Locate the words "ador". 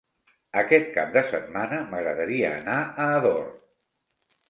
3.23-3.43